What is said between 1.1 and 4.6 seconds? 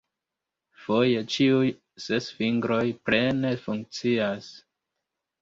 ĉiuj ses fingroj plene funkcias.